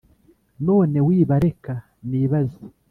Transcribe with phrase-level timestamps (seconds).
[0.65, 1.73] None wibareka,
[2.09, 2.59] nibaze: